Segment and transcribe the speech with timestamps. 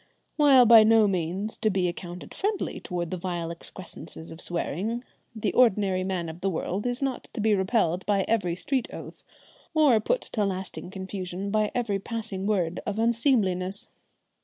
[0.35, 5.03] While by no means to be accounted friendly towards the vile excrescences of swearing,
[5.35, 9.23] the ordinary man of the world is not to be repelled by every street oath,
[9.75, 13.89] or put to lasting confusion by every passing word of unseemliness.